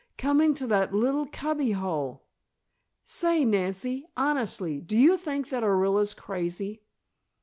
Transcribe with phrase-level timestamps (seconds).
[0.17, 2.23] "Coming to that little cubby hole!
[3.03, 6.81] Say, Nancy, honestly, do you think that Orilla's crazy?"